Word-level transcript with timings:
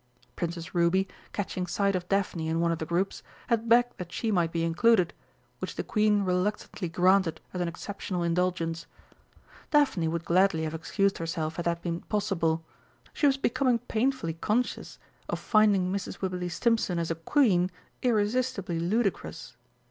Princess 0.35 0.73
Ruby, 0.73 1.07
catching 1.31 1.67
sight 1.67 1.95
of 1.95 2.09
Daphne 2.09 2.47
in 2.47 2.59
one 2.59 2.71
of 2.71 2.79
the 2.79 2.87
groups, 2.87 3.21
had 3.49 3.69
begged 3.69 3.99
that 3.99 4.11
she 4.11 4.31
might 4.31 4.51
be 4.51 4.63
included, 4.63 5.13
which 5.59 5.75
the 5.75 5.83
Queen 5.83 6.23
reluctantly 6.23 6.89
granted 6.89 7.39
as 7.53 7.61
an 7.61 7.67
exceptional 7.67 8.23
indulgence. 8.23 8.87
Daphne 9.69 10.07
would 10.07 10.25
gladly 10.25 10.63
have 10.63 10.73
excused 10.73 11.19
herself 11.19 11.57
had 11.57 11.65
that 11.65 11.83
been 11.83 12.01
possible; 12.01 12.65
she 13.13 13.27
was 13.27 13.37
becoming 13.37 13.77
painfully 13.77 14.33
conscious 14.33 14.97
of 15.29 15.37
finding 15.37 15.91
Mrs. 15.93 16.19
Wibberley 16.19 16.49
Stimpson 16.49 16.97
as 16.97 17.11
a 17.11 17.15
Queen 17.33 17.69
irresistibly 18.01 18.79
ludicrous. 18.79 19.55